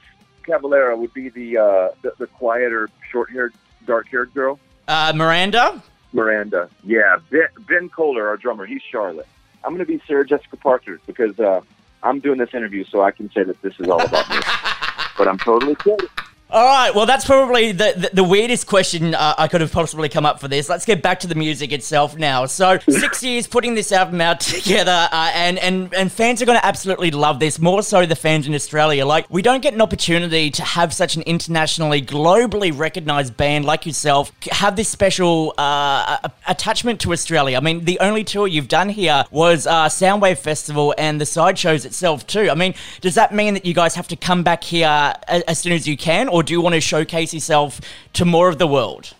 Cavalera 0.48 0.96
would 0.96 1.12
be 1.12 1.28
the, 1.28 1.58
uh, 1.58 1.88
the, 2.02 2.12
the 2.18 2.26
quieter, 2.26 2.88
short 3.10 3.30
haired, 3.30 3.54
dark 3.86 4.08
haired 4.08 4.32
girl. 4.34 4.58
Uh, 4.88 5.12
Miranda? 5.14 5.82
Miranda. 6.12 6.70
Yeah, 6.82 7.18
Ben, 7.30 7.48
ben 7.68 7.88
Koller, 7.90 8.28
our 8.28 8.36
drummer, 8.36 8.64
he's 8.64 8.82
Charlotte. 8.82 9.28
I'm 9.62 9.74
going 9.74 9.84
to 9.84 9.92
be 9.92 10.00
Sarah 10.06 10.26
Jessica 10.26 10.56
Parker 10.56 11.00
because 11.06 11.38
uh, 11.38 11.60
I'm 12.02 12.20
doing 12.20 12.38
this 12.38 12.54
interview, 12.54 12.84
so 12.84 13.02
I 13.02 13.10
can 13.10 13.30
say 13.32 13.42
that 13.42 13.60
this 13.60 13.74
is 13.78 13.88
all 13.88 14.02
about 14.02 14.28
me. 14.30 14.36
but 15.18 15.28
I'm 15.28 15.38
totally 15.38 15.74
kidding. 15.74 16.08
All 16.50 16.64
right, 16.64 16.94
well, 16.94 17.04
that's 17.04 17.26
probably 17.26 17.72
the, 17.72 17.92
the, 17.94 18.10
the 18.14 18.24
weirdest 18.24 18.66
question 18.66 19.14
uh, 19.14 19.34
I 19.36 19.48
could 19.48 19.60
have 19.60 19.70
possibly 19.70 20.08
come 20.08 20.24
up 20.24 20.40
for 20.40 20.48
this. 20.48 20.70
Let's 20.70 20.86
get 20.86 21.02
back 21.02 21.20
to 21.20 21.26
the 21.26 21.34
music 21.34 21.72
itself 21.72 22.16
now. 22.16 22.46
So, 22.46 22.78
six 22.88 23.22
years 23.22 23.46
putting 23.46 23.74
this 23.74 23.92
album 23.92 24.22
out 24.22 24.40
together, 24.40 25.08
uh, 25.12 25.30
and, 25.34 25.58
and, 25.58 25.92
and 25.92 26.10
fans 26.10 26.40
are 26.40 26.46
going 26.46 26.58
to 26.58 26.64
absolutely 26.64 27.10
love 27.10 27.38
this, 27.38 27.58
more 27.58 27.82
so 27.82 28.06
the 28.06 28.16
fans 28.16 28.46
in 28.46 28.54
Australia. 28.54 29.04
Like, 29.04 29.26
we 29.28 29.42
don't 29.42 29.60
get 29.60 29.74
an 29.74 29.82
opportunity 29.82 30.50
to 30.52 30.62
have 30.62 30.94
such 30.94 31.16
an 31.16 31.22
internationally, 31.24 32.00
globally 32.00 32.76
recognized 32.76 33.36
band 33.36 33.66
like 33.66 33.84
yourself 33.84 34.32
have 34.50 34.74
this 34.74 34.88
special 34.88 35.52
uh, 35.58 36.16
attachment 36.46 36.98
to 37.00 37.12
Australia. 37.12 37.58
I 37.58 37.60
mean, 37.60 37.84
the 37.84 38.00
only 38.00 38.24
tour 38.24 38.46
you've 38.46 38.68
done 38.68 38.88
here 38.88 39.22
was 39.30 39.66
uh, 39.66 39.90
Soundwave 39.90 40.38
Festival 40.38 40.94
and 40.96 41.20
the 41.20 41.26
sideshows 41.26 41.84
itself, 41.84 42.26
too. 42.26 42.48
I 42.48 42.54
mean, 42.54 42.72
does 43.02 43.16
that 43.16 43.34
mean 43.34 43.52
that 43.52 43.66
you 43.66 43.74
guys 43.74 43.94
have 43.96 44.08
to 44.08 44.16
come 44.16 44.42
back 44.42 44.64
here 44.64 45.12
as 45.28 45.58
soon 45.58 45.74
as 45.74 45.86
you 45.86 45.98
can? 45.98 46.30
or 46.37 46.37
do 46.42 46.52
you 46.52 46.60
want 46.60 46.74
to 46.74 46.80
showcase 46.80 47.34
yourself 47.34 47.80
to 48.14 48.24
more 48.24 48.48
of 48.48 48.58
the 48.58 48.66
world? 48.66 49.14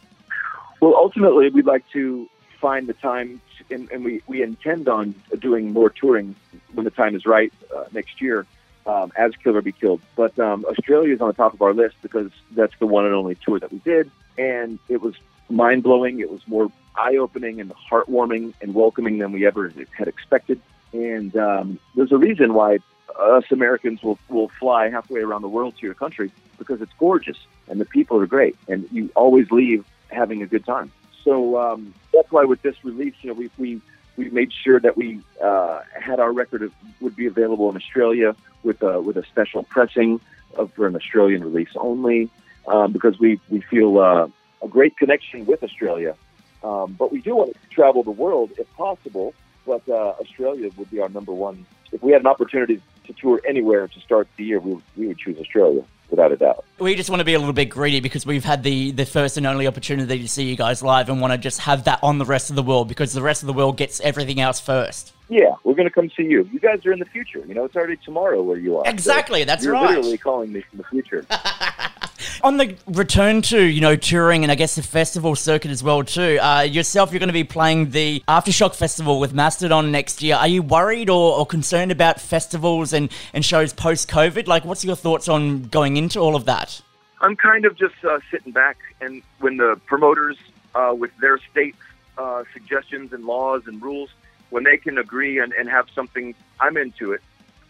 Well, 0.80 0.94
ultimately, 0.94 1.50
we'd 1.50 1.66
like 1.66 1.88
to 1.92 2.28
find 2.60 2.87
the 2.87 2.92
time, 2.94 3.40
to, 3.56 3.75
and, 3.75 3.90
and, 3.90 4.04
we, 4.04 4.22
we 4.26 4.42
intend 4.42 4.88
on 4.88 5.14
doing 5.38 5.72
more 5.72 5.90
touring 5.90 6.34
when 6.75 6.84
the 6.84 6.90
time 6.90 7.16
is 7.16 7.26
right 7.26 7.52
uh, 7.75 7.84
next 7.92 8.20
year 8.20 8.46
um, 8.87 9.12
as 9.16 9.32
Killer 9.42 9.62
Be 9.62 9.72
Killed. 9.72 10.00
But 10.16 10.38
um, 10.38 10.64
Australia 10.66 11.14
is 11.14 11.20
on 11.20 11.28
the 11.28 11.34
top 11.34 11.54
of 11.54 11.62
our 11.62 11.75
list 11.75 11.96
because 12.02 12.30
that's 12.52 12.75
the 12.78 12.87
one 12.87 13.04
and 13.04 13.14
only 13.14 13.37
tour 13.37 13.58
that 13.58 13.72
we 13.72 13.78
did, 13.78 14.10
and 14.37 14.78
it 14.88 15.00
was 15.00 15.14
mind 15.48 15.82
blowing. 15.82 16.20
It 16.20 16.30
was 16.30 16.46
more 16.46 16.70
eye 16.96 17.16
opening 17.16 17.60
and 17.60 17.72
heartwarming 17.90 18.54
and 18.60 18.75
welcoming 18.75 19.18
than 19.18 19.32
we 19.32 19.46
ever 19.46 19.72
had 19.92 20.08
expected. 20.08 20.60
And 20.92 21.37
um, 21.37 21.78
there's 21.94 22.12
a 22.12 22.16
reason 22.16 22.54
why 22.54 22.78
us 23.18 23.44
Americans 23.50 24.02
will, 24.02 24.18
will 24.28 24.50
fly 24.60 24.90
halfway 24.90 25.20
around 25.20 25.42
the 25.42 25.48
world 25.48 25.76
to 25.78 25.87
your 25.87 25.94
country 25.94 26.30
because 26.68 26.82
it's 26.82 26.92
gorgeous 26.98 27.38
and 27.68 27.80
the 27.80 27.84
people 27.84 28.20
are 28.20 28.26
great 28.26 28.56
and 28.68 28.87
you 28.92 29.10
always 29.16 29.50
leave 29.50 29.84
having 30.10 30.42
a 30.42 30.46
good 30.46 30.64
time. 30.64 30.92
So 31.25 31.58
um, 31.58 31.94
that's 32.12 32.30
why 32.30 32.44
with 32.44 32.62
this 32.62 32.76
release, 32.84 33.14
you 33.22 33.28
know, 33.28 33.34
we 33.34 33.50
we 33.58 33.80
we 34.16 34.30
made 34.30 34.52
sure 34.52 34.80
that 34.80 34.96
we 34.96 35.20
uh, 35.42 35.80
had 35.98 36.20
our 36.20 36.32
record 36.32 36.70
would 37.00 37.16
be 37.16 37.26
available 37.26 37.68
in 37.70 37.76
Australia 37.76 38.37
with 38.62 38.82
a 38.82 39.00
with 39.00 39.16
a 39.16 39.25
special 39.26 39.62
pressing 39.64 40.20
of, 40.56 40.72
for 40.75 40.87
an 40.87 40.96
Australian 40.96 41.42
release 41.42 41.70
only 41.76 42.30
um, 42.66 42.92
because 42.92 43.18
we 43.18 43.40
we 43.48 43.60
feel 43.60 43.98
uh, 43.98 44.28
a 44.62 44.68
great 44.68 44.96
connection 44.96 45.46
with 45.46 45.62
Australia. 45.62 46.14
Um, 46.62 46.96
but 46.98 47.12
we 47.12 47.20
do 47.20 47.37
want 47.37 47.52
to 47.52 47.68
travel 47.70 48.02
the 48.02 48.10
world 48.10 48.52
if 48.58 48.72
possible. 48.75 49.34
But 49.66 49.87
uh, 49.88 50.14
Australia 50.22 50.70
would 50.78 50.90
be 50.90 51.00
our 51.00 51.10
number 51.10 51.32
one. 51.32 51.66
If 51.92 52.02
we 52.02 52.12
had 52.12 52.22
an 52.22 52.26
opportunity 52.26 52.80
to 53.06 53.12
tour 53.12 53.40
anywhere 53.46 53.87
to 53.87 54.00
start 54.00 54.26
the 54.37 54.44
year, 54.44 54.60
we, 54.60 54.80
we 54.96 55.08
would 55.08 55.18
choose 55.18 55.38
Australia. 55.38 55.84
Without 56.10 56.32
a 56.32 56.36
doubt. 56.36 56.64
We 56.78 56.94
just 56.94 57.10
want 57.10 57.20
to 57.20 57.24
be 57.24 57.34
a 57.34 57.38
little 57.38 57.54
bit 57.54 57.66
greedy 57.66 58.00
because 58.00 58.24
we've 58.24 58.44
had 58.44 58.62
the, 58.62 58.92
the 58.92 59.04
first 59.04 59.36
and 59.36 59.46
only 59.46 59.66
opportunity 59.66 60.20
to 60.20 60.28
see 60.28 60.44
you 60.44 60.56
guys 60.56 60.82
live 60.82 61.08
and 61.08 61.20
want 61.20 61.32
to 61.32 61.38
just 61.38 61.60
have 61.60 61.84
that 61.84 62.00
on 62.02 62.18
the 62.18 62.24
rest 62.24 62.50
of 62.50 62.56
the 62.56 62.62
world 62.62 62.88
because 62.88 63.12
the 63.12 63.22
rest 63.22 63.42
of 63.42 63.46
the 63.46 63.52
world 63.52 63.76
gets 63.76 64.00
everything 64.00 64.40
else 64.40 64.60
first. 64.60 65.12
Yeah, 65.28 65.54
we're 65.64 65.74
going 65.74 65.88
to 65.88 65.94
come 65.94 66.10
see 66.16 66.24
you. 66.24 66.48
You 66.52 66.58
guys 66.58 66.84
are 66.86 66.92
in 66.92 66.98
the 66.98 67.04
future. 67.04 67.44
You 67.46 67.54
know, 67.54 67.64
it's 67.64 67.76
already 67.76 67.96
tomorrow 67.96 68.42
where 68.42 68.58
you 68.58 68.78
are. 68.78 68.88
Exactly, 68.88 69.40
so 69.40 69.46
that's 69.46 69.64
you're 69.64 69.74
right. 69.74 69.90
You're 69.90 69.98
literally 69.98 70.18
calling 70.18 70.52
me 70.52 70.62
from 70.62 70.78
the 70.78 70.84
future. 70.84 71.26
On 72.42 72.56
the 72.56 72.76
return 72.87 73.42
to 73.42 73.62
you 73.62 73.80
know 73.80 73.97
touring 73.97 74.42
and 74.42 74.52
I 74.52 74.54
guess 74.54 74.76
the 74.76 74.82
festival 74.82 75.35
circuit 75.35 75.70
as 75.70 75.82
well 75.82 76.02
too. 76.02 76.38
Uh, 76.40 76.62
yourself, 76.62 77.12
you're 77.12 77.18
going 77.18 77.28
to 77.28 77.32
be 77.32 77.44
playing 77.44 77.90
the 77.90 78.23
Aftershock 78.28 78.75
Festival 78.75 79.20
with 79.20 79.32
Mastodon 79.32 79.90
next 79.90 80.23
year. 80.23 80.37
Are 80.37 80.49
you 80.49 80.62
worried 80.62 81.11
or, 81.11 81.38
or 81.38 81.47
concerned 81.47 81.92
about 81.92 82.20
festivals 82.20 82.92
and, 82.92 83.11
and 83.32 83.44
shows 83.44 83.73
post 83.73 84.08
COVID? 84.08 84.47
Like, 84.47 84.64
what's 84.64 84.85
your 84.85 84.97
thoughts 84.97 85.28
on 85.28 85.62
going 85.64 85.97
into 85.97 86.20
all 86.20 86.37
of 86.37 86.44
that? 86.47 86.80
I'm 87.20 87.37
kind 87.37 87.64
of 87.64 87.76
just 87.76 87.97
uh, 88.04 88.20
sitting 88.30 88.52
back, 88.52 88.78
and 89.00 89.23
when 89.40 89.56
the 89.56 89.80
promoters, 89.87 90.37
uh, 90.75 90.94
with 90.97 91.16
their 91.18 91.38
state 91.50 91.75
uh, 92.16 92.44
suggestions 92.52 93.12
and 93.12 93.25
laws 93.25 93.62
and 93.66 93.82
rules, 93.82 94.11
when 94.50 94.64
they 94.64 94.76
can 94.76 94.99
agree 94.99 95.38
and, 95.40 95.52
and 95.52 95.68
have 95.68 95.88
something, 95.94 96.35
I'm 96.61 96.76
into 96.76 97.12
it. 97.12 97.20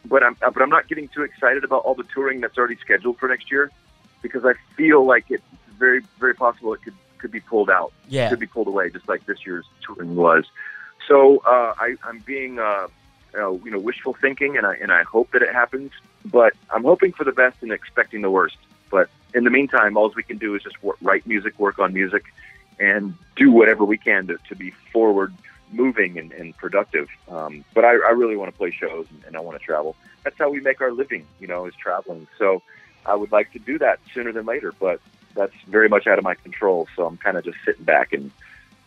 But 0.05 0.23
I'm 0.23 0.37
but 0.41 0.63
I'm 0.63 0.71
not 0.71 0.89
getting 0.89 1.09
too 1.09 1.23
excited 1.23 1.65
about 1.65 1.85
all 1.85 1.95
the 1.95 2.05
touring 2.05 2.41
that's 2.41 2.57
already 2.57 2.77
scheduled 2.77 3.19
for 3.19 3.29
next 3.29 3.51
year 3.51 3.71
because 4.23 4.45
I 4.45 4.55
feel 4.77 5.05
like 5.05 5.27
it's 5.31 5.43
very 5.79 6.01
very 6.19 6.35
possible 6.35 6.75
it 6.75 6.83
could 6.83 6.95
could 7.19 7.31
be 7.31 7.41
pulled 7.41 7.71
out. 7.71 7.93
Yeah, 8.09 8.29
could 8.31 8.39
be 8.39 8.47
pulled 8.47 8.69
away, 8.69 8.91
just 8.91 9.09
like 9.09 9.27
this 9.27 9.45
year's 9.47 9.67
touring 9.85 10.17
was. 10.17 10.45
So 11.07 11.39
uh, 11.39 11.75
I, 11.79 11.97
I'm 12.05 12.19
being 12.21 12.59
uh, 12.59 12.89
you 13.35 13.71
know 13.71 13.79
wishful 13.79 14.15
thinking, 14.15 14.57
and 14.57 14.67
I 14.67 14.75
and 14.75 14.93
I 14.93 15.03
hope 15.03 15.33
that 15.33 15.43
it 15.43 15.53
happens. 15.53 15.93
But 16.25 16.55
I'm 16.71 16.85
hoping 16.85 17.13
for 17.13 17.25
the 17.25 17.33
best 17.33 17.63
and 17.63 17.73
expecting 17.73 18.23
the 18.23 18.31
worst. 18.31 18.57
But 18.91 19.09
in 19.35 19.45
the 19.45 19.51
meantime, 19.51 19.97
all 19.97 20.13
we 20.15 20.23
can 20.23 20.39
do 20.39 20.55
is 20.55 20.63
just 20.63 20.83
work, 20.83 20.97
write 21.01 21.27
music, 21.27 21.59
work 21.59 21.79
on 21.79 21.93
music, 21.93 22.25
and 22.79 23.15
do 23.37 23.51
whatever 23.51 23.85
we 23.85 23.99
can 23.99 24.27
to, 24.29 24.39
to 24.49 24.57
be 24.57 24.71
forward 24.93 25.35
moving 25.71 26.19
and, 26.19 26.33
and 26.33 26.57
productive. 26.57 27.09
Um, 27.29 27.65
but 27.75 27.85
I, 27.85 27.91
I 27.91 28.11
really 28.11 28.37
want 28.37 28.51
to 28.51 28.57
play 28.57 28.71
shows 28.71 29.07
and, 29.11 29.25
and 29.27 29.37
I 29.37 29.41
want 29.41 29.59
to 29.59 29.65
travel. 29.65 29.97
That's 30.25 30.39
how 30.39 30.51
we 30.51 30.61
make 30.61 30.81
our 30.81 30.93
living, 30.93 31.27
you 31.41 31.47
know, 31.47 31.67
is 31.67 31.75
traveling. 31.75 32.27
So 32.39 32.63
I 33.09 33.15
would 33.15 33.33
like 33.33 33.53
to 33.53 33.59
do 33.59 33.79
that 33.79 34.01
sooner 34.13 34.33
than 34.33 34.47
later, 34.47 34.73
but 34.79 35.01
that's 35.35 35.55
very 35.67 35.89
much 35.89 36.07
out 36.07 36.19
of 36.19 36.25
my 36.25 36.35
control. 36.35 36.89
So 36.95 37.07
I'm 37.07 37.17
kind 37.17 37.37
of 37.37 37.45
just 37.45 37.59
sitting 37.65 37.85
back 37.85 38.13
and 38.13 38.31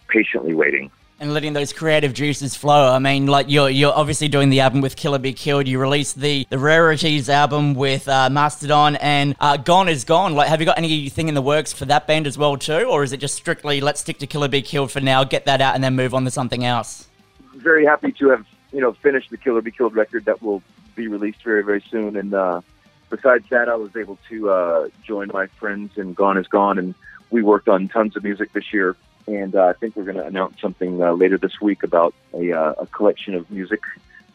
patiently 0.08 0.54
waiting 0.54 0.92
and 1.22 1.36
letting 1.36 1.54
those 1.54 1.72
creative 1.72 2.14
juices 2.14 2.56
flow. 2.56 2.92
I 2.92 2.98
mean, 2.98 3.28
like 3.28 3.46
you're 3.48 3.70
you're 3.70 3.94
obviously 3.94 4.28
doing 4.28 4.50
the 4.50 4.60
album 4.60 4.82
with 4.82 4.96
Killer 4.96 5.20
Be 5.20 5.34
Killed. 5.34 5.68
You 5.68 5.80
released 5.80 6.20
the 6.20 6.48
the 6.50 6.58
Rarities 6.58 7.30
album 7.30 7.76
with 7.76 8.08
uh, 8.08 8.30
Mastodon, 8.30 8.96
and 8.98 9.36
uh, 9.40 9.56
Gone 9.58 9.88
is 9.88 10.04
Gone. 10.04 10.34
Like, 10.34 10.50
have 10.50 10.60
you 10.60 10.66
got 10.66 10.80
anything 10.80 11.30
in 11.30 11.36
the 11.36 11.42
works 11.42 11.72
for 11.72 11.86
that 11.86 12.08
band 12.08 12.26
as 12.26 12.38
well 12.38 12.58
too, 12.58 12.86
or 12.90 13.04
is 13.04 13.14
it 13.14 13.18
just 13.18 13.36
strictly 13.36 13.80
let's 13.80 14.02
stick 14.02 14.18
to 14.18 14.28
Killer 14.28 14.48
Be 14.48 14.64
Killed 14.64 14.92
for 14.92 15.00
now, 15.00 15.24
get 15.24 15.46
that 15.46 15.62
out, 15.62 15.76
and 15.76 15.84
then 15.84 15.96
move 15.96 16.16
on 16.16 16.26
to 16.26 16.32
something 16.32 16.66
else? 16.66 17.08
Very 17.56 17.86
happy 17.86 18.12
to 18.14 18.30
have 18.30 18.46
you 18.74 18.82
know 18.82 18.94
finished 18.94 19.30
the 19.30 19.38
Killer 19.38 19.62
Be 19.62 19.72
Killed 19.72 19.96
record 19.96 20.26
that 20.26 20.42
will 20.42 20.64
be 20.96 21.08
released 21.08 21.44
very 21.44 21.64
very 21.64 21.84
soon, 21.92 22.18
and 22.18 22.34
uh, 22.34 22.62
besides 23.12 23.46
that, 23.50 23.70
I 23.70 23.76
was 23.76 23.96
able 23.96 24.18
to 24.30 24.50
uh, 24.50 24.90
join 25.06 25.30
my 25.32 25.46
friends 25.46 25.98
in 25.98 26.14
Gone 26.14 26.38
is 26.38 26.48
Gone, 26.48 26.80
and 26.80 26.96
we 27.30 27.44
worked 27.44 27.70
on 27.70 27.88
tons 27.88 28.16
of 28.18 28.24
music 28.24 28.54
this 28.54 28.74
year 28.74 28.96
and 29.28 29.56
uh, 29.56 29.66
I 29.66 29.74
think 29.74 29.96
we're 29.96 30.04
going 30.04 30.18
to 30.18 30.26
announce 30.26 30.60
something 30.60 31.02
uh, 31.02 31.14
later 31.14 31.38
this 31.38 31.62
week 31.62 31.84
about 31.84 32.14
a, 32.34 32.52
uh, 32.52 32.74
a 32.80 32.88
collection 32.88 33.34
of 33.34 33.50
music 33.52 33.82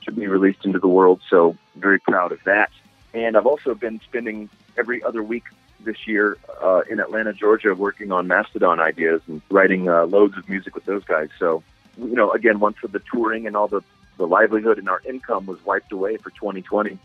to 0.05 0.13
be 0.13 0.27
released 0.27 0.65
into 0.65 0.79
the 0.79 0.89
world. 0.89 1.21
So 1.29 1.57
very 1.77 1.99
proud 1.99 2.33
of 2.33 2.43
that. 2.45 2.71
And 3.13 3.37
I've 3.37 3.47
also 3.47 3.75
been 3.75 4.01
spending 4.01 4.49
every 4.77 5.03
other 5.03 5.23
week 5.23 5.45
this 5.81 6.07
year 6.07 6.39
uh, 6.63 6.83
in 6.89 7.01
Atlanta, 7.01 7.33
Georgia, 7.33 7.75
working 7.75 8.13
on 8.13 8.27
Mastodon 8.27 8.81
ideas 8.81 9.23
and 9.27 9.43
writing 9.51 9.89
uh, 9.89 10.07
loads 10.07 10.37
of 10.37 10.49
music 10.49 10.75
with 10.75 10.85
those 10.85 11.05
guys. 11.05 11.29
So, 11.39 11.63
you 11.99 12.15
know, 12.15 12.31
again, 12.31 12.61
once 12.61 12.77
the 12.83 13.03
touring 13.13 13.47
and 13.47 13.57
all 13.57 13.69
the, 13.69 13.83
the 14.17 14.27
livelihood 14.27 14.79
and 14.79 14.89
our 14.89 15.01
income 15.05 15.47
was 15.47 15.65
wiped 15.65 15.93
away 15.93 16.17
for 16.19 16.31
2020, 16.31 16.99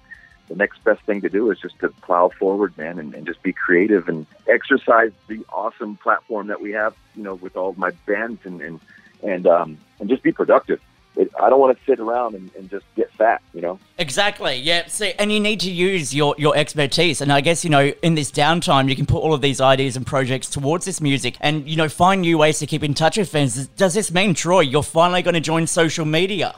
the 0.52 0.58
next 0.58 0.84
best 0.84 1.02
thing 1.04 1.22
to 1.22 1.30
do 1.30 1.50
is 1.50 1.60
just 1.60 1.80
to 1.80 1.88
plow 2.02 2.28
forward, 2.28 2.78
man, 2.78 3.00
and, 3.00 3.14
and 3.16 3.26
just 3.26 3.42
be 3.42 3.54
creative 3.54 4.10
and 4.10 4.26
exercise 4.48 5.14
the 5.28 5.46
awesome 5.50 5.96
platform 5.96 6.48
that 6.48 6.60
we 6.60 6.72
have, 6.72 6.94
you 7.16 7.24
know, 7.24 7.36
with 7.36 7.56
all 7.56 7.74
my 7.78 7.92
bands 8.06 8.46
and 8.46 8.62
and 8.62 8.80
and 9.24 9.48
um, 9.48 9.78
and 10.00 10.10
just 10.10 10.24
be 10.24 10.34
productive. 10.34 10.82
It, 11.16 11.32
I 11.42 11.50
don't 11.50 11.60
want 11.60 11.78
to 11.78 11.86
sit 11.86 12.00
around 12.00 12.36
and, 12.36 12.50
and, 12.56 12.70
just 12.70 12.86
get 12.96 13.12
fat, 13.12 13.42
you 13.54 13.60
know. 13.60 13.80
Exactly. 13.98 14.56
Yeah. 14.56 14.88
See, 14.88 15.12
and 15.20 15.30
you 15.30 15.42
need 15.42 15.60
to 15.62 15.72
use 15.72 16.14
your 16.14 16.36
your 16.38 16.56
expertise, 16.58 17.22
and 17.22 17.32
I 17.32 17.40
guess 17.40 17.64
you 17.64 17.70
know 17.70 17.94
in 18.02 18.16
this 18.16 18.30
downtime 18.30 18.90
you 18.90 18.96
can 18.98 19.06
put 19.06 19.20
all 19.20 19.34
of 19.34 19.40
these 19.40 19.62
ideas 19.62 19.96
and 19.96 20.06
projects 20.06 20.50
towards 20.50 20.84
this 20.84 21.00
music, 21.00 21.38
and 21.40 21.66
you 21.66 21.78
know 21.78 21.88
find 21.88 22.22
new 22.22 22.38
ways 22.38 22.60
to 22.60 22.68
keep 22.68 22.84
in 22.84 22.94
touch 22.94 23.18
with 23.18 23.30
fans. 23.30 23.68
Does 23.68 23.94
this 23.94 24.12
mean, 24.12 24.34
Troy, 24.34 24.62
you're 24.62 24.84
finally 24.84 25.22
going 25.22 25.34
to 25.34 25.40
join 25.40 25.66
social 25.66 26.06
media? 26.06 26.56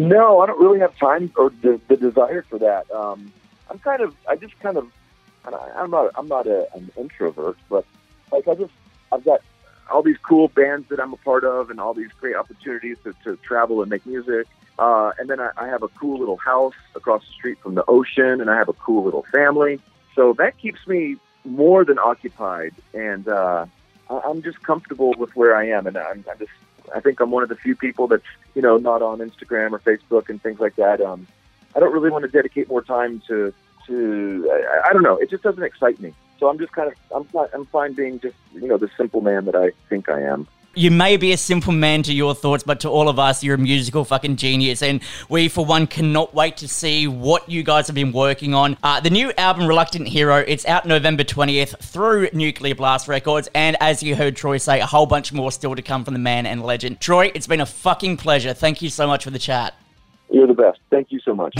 No, 0.00 0.40
I 0.40 0.46
don't 0.46 0.58
really 0.58 0.80
have 0.80 0.96
time 0.96 1.30
or 1.36 1.50
the, 1.60 1.78
the 1.88 1.96
desire 1.96 2.42
for 2.48 2.58
that. 2.58 2.90
Um, 2.90 3.30
I'm 3.68 3.78
kind 3.80 4.00
of, 4.00 4.16
I 4.26 4.34
just 4.34 4.58
kind 4.60 4.78
of, 4.78 4.90
I'm 5.44 5.90
not, 5.90 6.10
I'm 6.16 6.26
not 6.26 6.46
a, 6.46 6.72
an 6.74 6.90
introvert, 6.96 7.58
but 7.68 7.84
like 8.32 8.48
I 8.48 8.54
just, 8.54 8.72
I've 9.12 9.24
got 9.26 9.42
all 9.90 10.02
these 10.02 10.16
cool 10.18 10.48
bands 10.48 10.88
that 10.88 11.00
I'm 11.00 11.12
a 11.12 11.18
part 11.18 11.44
of, 11.44 11.68
and 11.68 11.78
all 11.78 11.92
these 11.92 12.12
great 12.18 12.34
opportunities 12.34 12.96
to, 13.04 13.14
to 13.24 13.36
travel 13.38 13.82
and 13.82 13.90
make 13.90 14.06
music. 14.06 14.46
Uh, 14.78 15.12
and 15.18 15.28
then 15.28 15.38
I, 15.38 15.50
I 15.58 15.66
have 15.66 15.82
a 15.82 15.88
cool 15.88 16.18
little 16.18 16.38
house 16.38 16.72
across 16.94 17.22
the 17.26 17.32
street 17.32 17.58
from 17.60 17.74
the 17.74 17.84
ocean, 17.86 18.40
and 18.40 18.48
I 18.48 18.56
have 18.56 18.70
a 18.70 18.72
cool 18.72 19.04
little 19.04 19.26
family. 19.30 19.80
So 20.14 20.32
that 20.38 20.56
keeps 20.56 20.86
me 20.86 21.16
more 21.44 21.84
than 21.84 21.98
occupied, 21.98 22.72
and 22.94 23.28
uh, 23.28 23.66
I'm 24.08 24.40
just 24.42 24.62
comfortable 24.62 25.14
with 25.18 25.36
where 25.36 25.54
I 25.54 25.66
am, 25.68 25.86
and 25.86 25.98
I'm, 25.98 26.24
I'm 26.30 26.38
just 26.38 26.52
I 26.94 27.00
think 27.00 27.20
I'm 27.20 27.30
one 27.30 27.42
of 27.42 27.48
the 27.48 27.56
few 27.56 27.74
people 27.76 28.06
that's 28.06 28.24
you 28.54 28.62
know 28.62 28.76
not 28.76 29.02
on 29.02 29.18
Instagram 29.18 29.72
or 29.72 29.78
Facebook 29.78 30.28
and 30.28 30.42
things 30.42 30.60
like 30.60 30.76
that. 30.76 31.00
Um, 31.00 31.26
I 31.74 31.80
don't 31.80 31.92
really 31.92 32.10
want 32.10 32.22
to 32.22 32.30
dedicate 32.30 32.68
more 32.68 32.82
time 32.82 33.22
to 33.28 33.52
to 33.86 34.50
I, 34.50 34.88
I 34.90 34.92
don't 34.92 35.02
know. 35.02 35.16
It 35.16 35.30
just 35.30 35.42
doesn't 35.42 35.62
excite 35.62 36.00
me. 36.00 36.14
So 36.38 36.48
I'm 36.48 36.58
just 36.58 36.72
kind 36.72 36.90
of 36.90 36.94
I'm 37.14 37.48
I'm 37.54 37.66
fine 37.66 37.92
being 37.92 38.20
just 38.20 38.36
you 38.54 38.68
know 38.68 38.78
the 38.78 38.90
simple 38.96 39.20
man 39.20 39.44
that 39.44 39.54
I 39.54 39.72
think 39.88 40.08
I 40.08 40.22
am 40.22 40.46
you 40.74 40.90
may 40.90 41.16
be 41.16 41.32
a 41.32 41.36
simple 41.36 41.72
man 41.72 42.02
to 42.04 42.12
your 42.12 42.34
thoughts, 42.34 42.62
but 42.62 42.80
to 42.80 42.88
all 42.88 43.08
of 43.08 43.18
us, 43.18 43.42
you're 43.42 43.56
a 43.56 43.58
musical 43.58 44.04
fucking 44.04 44.36
genius. 44.36 44.82
And 44.82 45.00
we, 45.28 45.48
for 45.48 45.64
one, 45.64 45.86
cannot 45.86 46.34
wait 46.34 46.56
to 46.58 46.68
see 46.68 47.06
what 47.08 47.48
you 47.48 47.62
guys 47.62 47.86
have 47.88 47.94
been 47.94 48.12
working 48.12 48.54
on. 48.54 48.76
Uh, 48.82 49.00
the 49.00 49.10
new 49.10 49.32
album, 49.36 49.66
Reluctant 49.66 50.06
Hero, 50.08 50.36
it's 50.36 50.66
out 50.66 50.86
November 50.86 51.24
20th 51.24 51.78
through 51.78 52.28
Nuclear 52.32 52.74
Blast 52.74 53.08
Records. 53.08 53.48
And 53.54 53.76
as 53.80 54.02
you 54.02 54.14
heard 54.14 54.36
Troy 54.36 54.58
say, 54.58 54.80
a 54.80 54.86
whole 54.86 55.06
bunch 55.06 55.32
more 55.32 55.50
still 55.50 55.74
to 55.74 55.82
come 55.82 56.04
from 56.04 56.14
the 56.14 56.20
man 56.20 56.46
and 56.46 56.62
legend. 56.62 57.00
Troy, 57.00 57.32
it's 57.34 57.46
been 57.46 57.60
a 57.60 57.66
fucking 57.66 58.16
pleasure. 58.16 58.54
Thank 58.54 58.82
you 58.82 58.90
so 58.90 59.06
much 59.06 59.24
for 59.24 59.30
the 59.30 59.38
chat. 59.38 59.74
You're 60.30 60.46
the 60.46 60.54
best. 60.54 60.78
Thank 60.90 61.10
you 61.10 61.18
so 61.20 61.34
much. 61.34 61.54